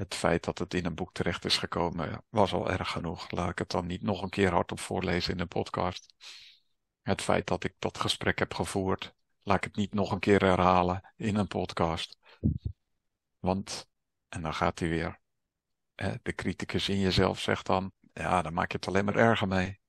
[0.00, 3.30] Het feit dat het in een boek terecht is gekomen was al erg genoeg.
[3.30, 6.14] Laat ik het dan niet nog een keer hardop voorlezen in een podcast.
[7.02, 10.40] Het feit dat ik dat gesprek heb gevoerd, laat ik het niet nog een keer
[10.40, 12.18] herhalen in een podcast.
[13.38, 13.88] Want
[14.28, 15.20] en dan gaat hij weer.
[16.22, 19.80] De criticus in jezelf zegt dan, ja, dan maak je het alleen maar erger mee.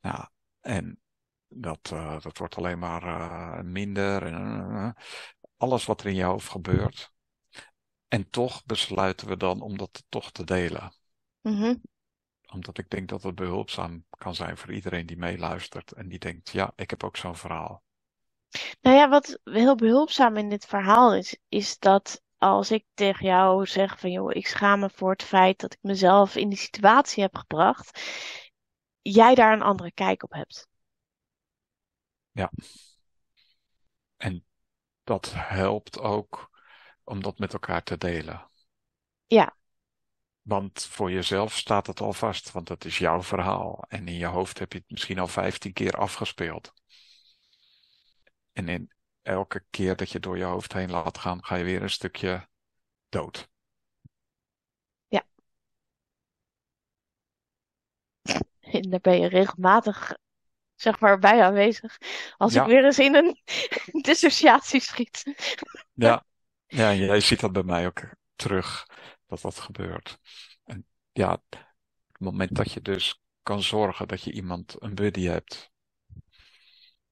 [0.00, 1.00] Ja, en
[1.48, 4.26] dat, uh, dat wordt alleen maar uh, minder.
[4.26, 4.90] En, uh,
[5.56, 7.11] alles wat er in je hoofd gebeurt.
[8.12, 10.92] En toch besluiten we dan om dat toch te delen.
[11.40, 11.82] Mm -hmm.
[12.52, 15.92] Omdat ik denk dat het behulpzaam kan zijn voor iedereen die meeluistert.
[15.92, 17.82] En die denkt, ja, ik heb ook zo'n verhaal.
[18.80, 23.66] Nou ja, wat heel behulpzaam in dit verhaal is, is dat als ik tegen jou
[23.66, 27.22] zeg van joh, ik schaam me voor het feit dat ik mezelf in die situatie
[27.22, 28.02] heb gebracht,
[29.02, 30.68] jij daar een andere kijk op hebt.
[32.30, 32.50] Ja.
[34.16, 34.44] En
[35.04, 36.50] dat helpt ook
[37.04, 38.50] om dat met elkaar te delen.
[39.26, 39.56] Ja.
[40.42, 43.84] Want voor jezelf staat het al vast, want het is jouw verhaal.
[43.88, 46.72] En in je hoofd heb je het misschien al vijftien keer afgespeeld.
[48.52, 51.82] En in elke keer dat je door je hoofd heen laat gaan, ga je weer
[51.82, 52.48] een stukje
[53.08, 53.48] dood.
[55.08, 55.24] Ja.
[58.60, 60.16] En daar ben je regelmatig,
[60.74, 61.98] zeg maar, bij aanwezig.
[62.36, 63.40] Als ik weer eens in een
[64.02, 65.24] dissociatie schiet.
[65.92, 66.24] Ja.
[66.72, 68.00] Ja, jij ziet dat bij mij ook
[68.34, 68.86] terug
[69.26, 70.18] dat dat gebeurt.
[70.64, 75.72] En ja, het moment dat je dus kan zorgen dat je iemand, een buddy hebt,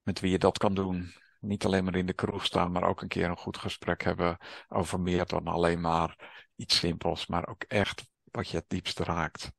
[0.01, 1.13] met wie je dat kan doen.
[1.39, 4.37] Niet alleen maar in de kroeg staan, maar ook een keer een goed gesprek hebben
[4.67, 9.51] over meer dan alleen maar iets simpels, maar ook echt wat je het diepst raakt.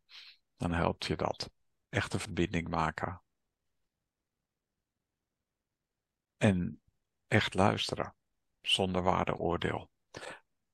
[0.57, 1.51] Dan helpt je dat.
[1.89, 3.23] Echt een verbinding maken.
[6.37, 6.81] En
[7.29, 8.15] echt luisteren,
[8.61, 9.92] zonder waardeoordeel.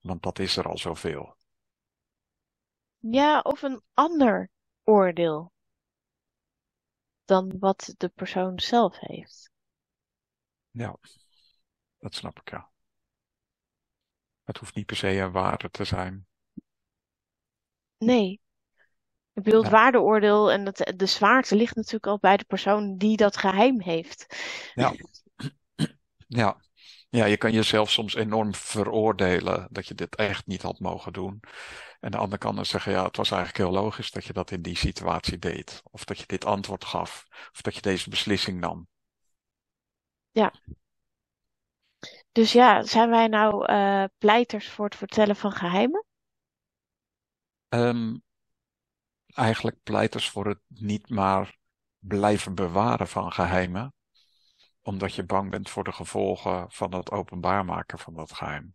[0.01, 1.37] Want dat is er al zoveel.
[2.98, 4.51] Ja, of een ander
[4.85, 5.53] oordeel
[7.24, 9.51] dan wat de persoon zelf heeft.
[10.70, 10.96] Ja,
[11.98, 12.70] dat snap ik ja.
[14.44, 16.27] Het hoeft niet per se een waarde te zijn.
[17.98, 18.40] Nee.
[19.33, 22.96] Ik bedoel, het Ja, waardeoordeel en het, de zwaarte ligt natuurlijk al bij de persoon
[22.96, 24.27] die dat geheim heeft.
[24.74, 24.94] ja,
[26.27, 26.61] ja.
[27.10, 31.40] Ja, je kan jezelf soms enorm veroordelen dat je dit echt niet had mogen doen.
[32.00, 34.50] En de ander kan dan zeggen, ja, het was eigenlijk heel logisch dat je dat
[34.50, 35.82] in die situatie deed.
[35.90, 37.26] Of dat je dit antwoord gaf.
[37.52, 38.88] Of dat je deze beslissing nam.
[40.30, 40.52] Ja.
[42.32, 46.04] Dus ja, zijn wij nou eh, pleiters voor het vertellen van geheimen?
[47.68, 48.16] Ehm,
[49.26, 51.56] eigenlijk pleiters voor het niet maar
[51.98, 53.94] blijven bewaren van geheimen.
[54.88, 58.74] Omdat je bang bent voor de gevolgen van het openbaar maken van dat geheim.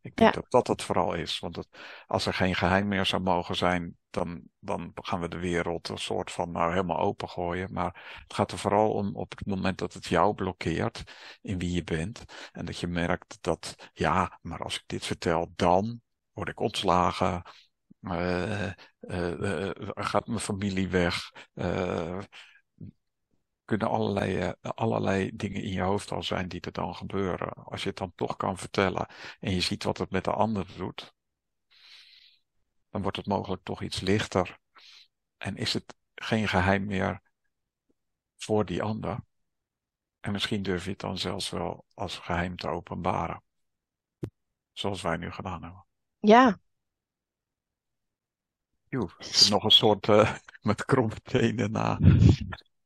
[0.00, 1.38] Ik denk Ja, dat dat het vooral is.
[1.38, 1.68] Want het,
[2.06, 5.98] als er geen geheim meer zou mogen zijn, dan, dan gaan we de wereld een
[5.98, 7.72] soort van nou, helemaal opengooien.
[7.72, 11.02] Maar het gaat er vooral om op het moment dat het jou blokkeert
[11.42, 12.24] in wie je bent.
[12.52, 16.00] En dat je merkt dat, ja, maar als ik dit vertel, dan
[16.32, 17.42] word ik ontslagen.
[18.00, 18.66] eh,
[19.00, 21.30] eh, eh, gaat mijn familie weg.
[23.66, 27.52] Kunnen allerlei, eh, allerlei dingen in je hoofd al zijn die er dan gebeuren.
[27.52, 29.06] Als je het dan toch kan vertellen
[29.40, 31.14] en je ziet wat het met de ander doet,
[32.90, 34.58] dan wordt het mogelijk toch iets lichter.
[35.36, 37.22] En is het geen geheim meer
[38.36, 39.18] voor die ander.
[40.20, 43.42] En misschien durf je het dan zelfs wel als geheim te openbaren.
[44.72, 45.86] Zoals wij nu gedaan hebben.
[46.20, 46.58] ja.
[48.88, 49.10] Joe,
[49.50, 50.36] nog een soort eh,
[50.68, 51.98] met kromme tenen na.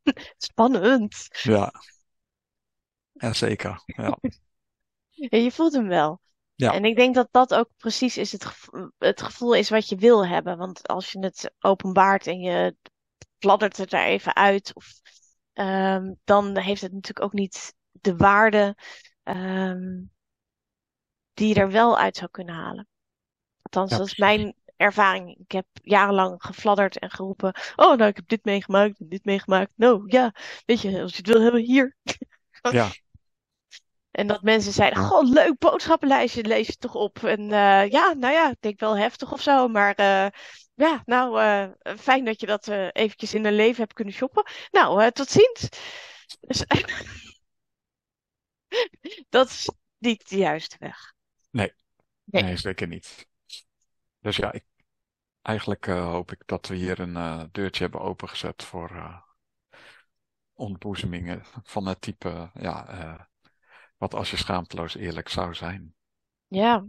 [0.39, 1.29] Spannend.
[1.43, 1.71] Ja,
[3.13, 3.83] ja zeker.
[3.87, 4.19] Ja,
[5.11, 6.21] Ja, je voelt hem wel.
[6.55, 9.89] ja, En ik denk dat dat ook precies is het gevoel, het gevoel is wat
[9.89, 10.59] je wil hebben.
[10.59, 12.77] Want als je het openbaart en je
[13.39, 14.87] fladdert het er even uit, of,
[15.53, 18.77] ehm, dan heeft het natuurlijk ook niet de waarde
[19.23, 20.01] ehm,
[21.35, 22.89] die je er wel uit zou kunnen halen.
[23.63, 25.39] Althans, ja, dat is mijn ervaring.
[25.39, 29.73] Ik heb jarenlang gefladderd en geroepen: Oh, nou, ik heb dit meegemaakt en dit meegemaakt.
[29.77, 30.35] Nou ja,
[30.67, 31.97] weet je, als je het wil hebben, hier.
[32.71, 32.91] Ja,
[34.11, 37.25] En dat mensen zeiden: Goh, leuk boodschappenlijstje, lees je toch op?
[37.25, 39.69] En eh, ja, nou ja, ik denk wel heftig of zo.
[39.69, 40.27] Maar eh,
[40.75, 44.45] ja, nou, eh, fijn dat je dat eventjes in een leven hebt kunnen shoppen.
[44.71, 45.69] Nou, tot ziens.
[46.41, 46.65] Dus,
[49.29, 51.15] dat is niet de juiste weg.
[51.51, 51.73] nee,
[52.25, 52.43] Nee.
[52.43, 53.27] nee, zeker niet.
[54.21, 54.65] Dus ja, ik,
[55.43, 59.17] eigenlijk eh, hoop ik dat we hier een eh, deurtje hebben opengezet voor eh
[60.53, 63.29] ontboezemingen van het type, ja,
[63.97, 65.95] wat als je schaamteloos eerlijk zou zijn.
[66.47, 66.87] Ja.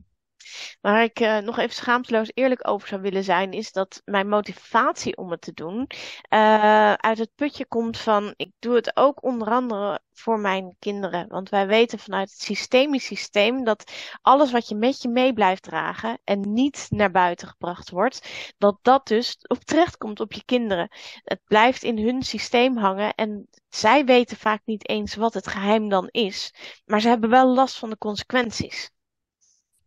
[0.82, 5.18] Waar ik eh, nog even schaamteloos eerlijk over zou willen zijn, is dat mijn motivatie
[5.18, 5.88] om het te doen
[6.30, 11.28] eh, uit het putje komt van, ik doe het ook onder andere voor mijn kinderen.
[11.28, 15.64] Want wij weten vanuit het systemisch systeem dat alles wat je met je mee blijft
[15.64, 20.46] dragen en niet naar buiten gebracht wordt, dat dat dus op terecht komt op je
[20.46, 20.88] kinderen.
[21.24, 25.90] Het blijft in hun systeem hangen en zij weten vaak niet eens wat het geheim
[25.90, 26.54] dan is,
[26.86, 28.92] maar ze hebben wel last van de consequenties.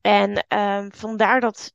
[0.05, 1.73] En ehm, vandaar dat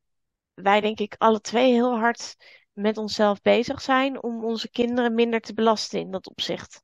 [0.54, 2.36] wij, denk ik, alle twee heel hard
[2.74, 6.82] met onszelf bezig zijn om onze kinderen minder te belasten in dat opzicht.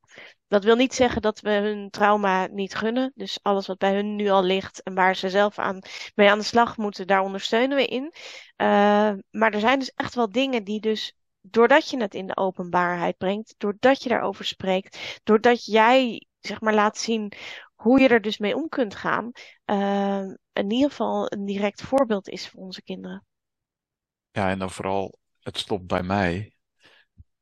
[0.47, 3.11] Dat wil niet zeggen dat we hun trauma niet gunnen.
[3.15, 5.79] Dus alles wat bij hun nu al ligt en waar ze zelf aan,
[6.15, 8.03] mee aan de slag moeten, daar ondersteunen we in.
[8.03, 12.37] Uh, maar er zijn dus echt wel dingen die dus, doordat je het in de
[12.37, 17.31] openbaarheid brengt, doordat je daarover spreekt, doordat jij, zeg maar, laat zien
[17.75, 19.31] hoe je er dus mee om kunt gaan,
[19.65, 23.25] uh, in ieder geval een direct voorbeeld is voor onze kinderen.
[24.31, 26.55] Ja, en dan vooral, het stopt bij mij.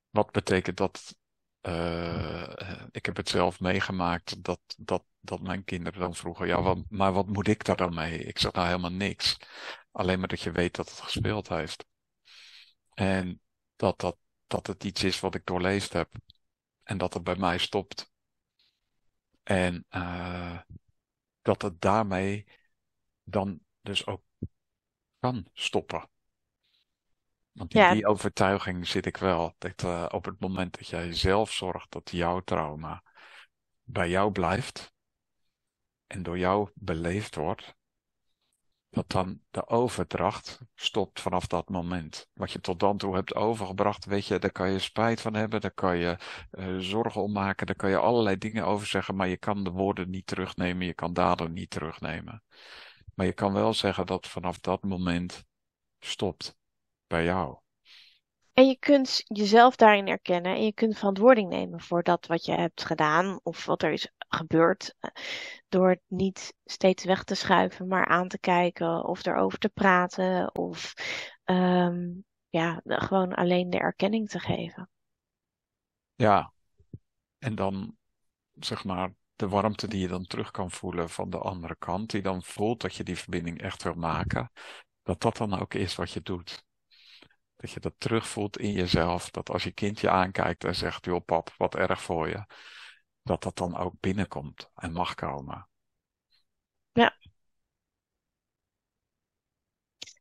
[0.09, 1.15] Wat betekent dat?
[1.61, 2.53] Uh,
[2.91, 7.27] ik heb het zelf meegemaakt dat, dat, dat mijn kinderen dan vroegen, ja, maar wat
[7.27, 8.19] moet ik daar dan mee?
[8.19, 9.37] Ik zeg nou helemaal niks.
[9.91, 11.85] Alleen maar dat je weet dat het gespeeld heeft.
[12.93, 13.41] En
[13.75, 14.17] dat, dat,
[14.47, 16.13] dat het iets is wat ik doorleefd heb.
[16.83, 18.12] En dat het bij mij stopt.
[19.43, 20.59] En uh,
[21.41, 22.45] dat het daarmee
[23.23, 24.21] dan dus ook
[25.19, 26.09] kan stoppen.
[27.51, 29.55] Want in Ja, die overtuiging zit ik wel.
[29.57, 33.03] Dat eh, op het moment dat jij zelf zorgt dat jouw trauma
[33.83, 34.93] bij jou blijft
[36.07, 37.75] en door jou beleefd wordt,
[38.93, 42.29] dat dan de overdracht stopt vanaf dat moment.
[42.33, 45.61] Wat je tot dan toe hebt overgebracht, weet je, daar kan je spijt van hebben,
[45.61, 46.17] daar kan je
[46.51, 49.71] uh, zorgen om maken, daar kan je allerlei dingen over zeggen, maar je kan de
[49.71, 52.43] woorden niet terugnemen, je kan daden niet terugnemen.
[53.15, 55.43] Maar je kan wel zeggen dat vanaf dat moment
[55.99, 56.57] stopt
[57.07, 57.62] bij jou.
[58.53, 62.51] En je kunt jezelf daarin erkennen en je kunt verantwoording nemen voor dat wat je
[62.51, 64.95] hebt gedaan of wat er is gebeurd.
[64.99, 65.09] Eh,
[65.69, 70.55] door het niet steeds weg te schuiven, maar aan te kijken of erover te praten
[70.55, 70.93] of
[71.45, 74.89] um, ja, gewoon alleen de erkenning te geven.
[76.15, 76.51] Ja,
[77.37, 77.97] en dan
[78.53, 82.21] zeg maar de warmte die je dan terug kan voelen van de andere kant, die
[82.21, 84.51] dan voelt dat je die verbinding echt wil maken,
[85.03, 86.63] dat dat dan ook is wat je doet.
[87.63, 89.29] Dat je dat terugvoelt in jezelf.
[89.29, 92.45] Dat als je kind je aankijkt en zegt, joh pap, wat erg voor je.
[93.21, 95.67] Dat dat dan ook binnenkomt en mag komen.
[96.93, 97.17] Ja.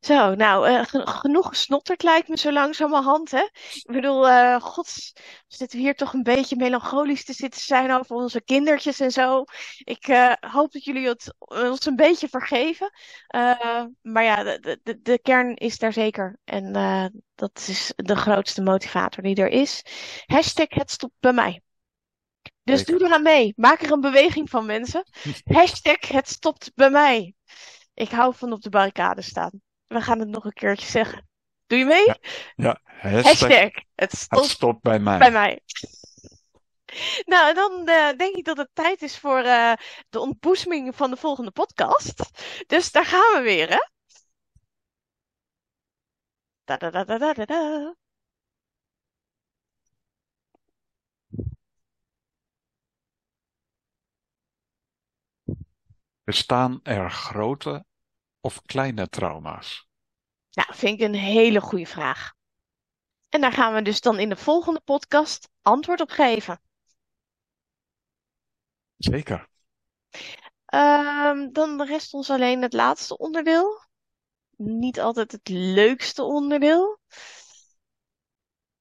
[0.02, 3.42] Zo, nou, uh, genoeg gesnotterd lijkt me zo langzamerhand, hè?
[3.72, 5.12] Ik bedoel, uh, gods,
[5.48, 9.44] we zitten hier toch een beetje melancholisch te zitten zijn over onze kindertjes en zo.
[9.78, 12.90] Ik uh, hoop dat jullie het ons een beetje vergeven.
[14.02, 16.38] maar ja, de, de, de kern is daar zeker.
[16.44, 16.72] En
[17.34, 19.84] dat is de grootste motivator die er is.
[20.26, 21.62] Hashtag het stopt bij mij.
[22.64, 22.98] Dus zeker.
[22.98, 23.52] doe eraan mee.
[23.56, 25.04] Maak er een beweging van, mensen.
[25.56, 27.34] Hashtag het stopt bij mij.
[27.94, 29.60] Ik hou van op de barricade staan.
[29.92, 31.28] We gaan het nog een keertje zeggen.
[31.66, 32.04] Doe je mee?
[32.04, 32.16] Ja,
[32.54, 32.80] ja.
[32.84, 35.18] Hashtag, Hashtag het, stopt het stopt bij mij.
[35.18, 35.60] bij mij.
[37.24, 39.72] Nou, en dan uh, denk ik dat het tijd is voor uh,
[40.08, 42.30] de ontboezeming van de volgende podcast.
[42.66, 43.88] Dus daar gaan we weer, hè?
[46.64, 47.94] Da -da -da -da -da -da -da.
[56.24, 57.84] Bestaan er grote
[58.42, 59.88] of kleine trauma's?
[60.50, 62.32] Nou, vind ik een hele goede vraag.
[63.28, 66.60] En daar gaan we dus dan in de volgende podcast antwoord op geven.
[68.96, 69.48] Zeker.
[70.74, 73.84] Um, dan rest ons alleen het laatste onderdeel.
[74.56, 76.98] Niet altijd het leukste onderdeel.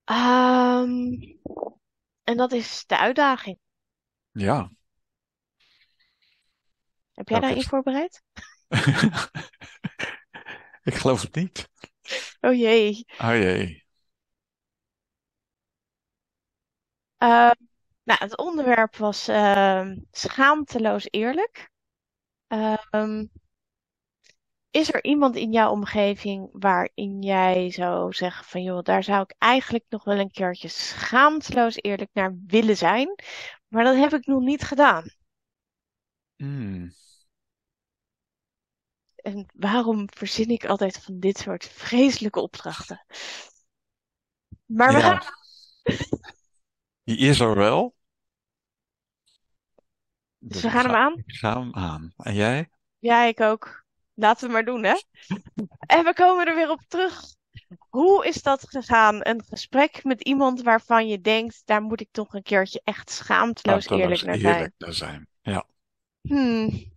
[0.05, 1.39] Um,
[2.24, 3.59] en dat is de uitdaging.
[4.32, 4.72] Ja.
[7.14, 8.24] Heb jij Welke daarin is- voorbereid?
[10.89, 11.69] ik geloof het niet.
[12.41, 13.05] Oh jee.
[13.17, 13.84] Oh jee.
[17.24, 17.51] Uh,
[18.03, 21.69] nou, het onderwerp was uh, schaamteloos eerlijk.
[22.47, 23.32] Um,
[24.72, 29.36] is er iemand in jouw omgeving waarin jij zou zeggen van joh, daar zou ik
[29.38, 33.15] eigenlijk nog wel een keertje schaamteloos eerlijk naar willen zijn,
[33.67, 35.09] maar dat heb ik nog niet gedaan.
[36.36, 36.91] Hmm.
[39.22, 43.05] En waarom verzin ik altijd van dit soort vreselijke opdrachten?
[44.65, 45.22] Maar we gaan
[47.03, 47.95] Die is er wel.
[50.38, 51.24] Dus we gaan hem aan?
[51.26, 52.13] Ik ga hem aan.
[52.17, 52.69] En jij?
[52.99, 53.86] Ja, ik ook.
[54.13, 54.95] Laten we maar doen, hè?
[55.80, 57.36] En we komen er weer op terug.
[57.89, 59.28] Hoe is dat gegaan?
[59.28, 63.89] Een gesprek met iemand waarvan je denkt, daar moet ik toch een keertje echt schaamteloos
[63.89, 64.55] eerlijk naar zijn.
[64.55, 65.28] eerlijk naar zijn.
[65.41, 65.65] Ja.
[66.22, 66.91] Hmm.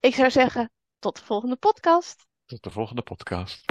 [0.00, 0.70] Ik zou zeggen,
[1.04, 2.26] tot de volgende podcast.
[2.46, 3.64] Tot de volgende podcast.